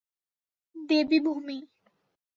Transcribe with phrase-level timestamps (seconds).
[0.75, 1.57] দেবী ভূমি।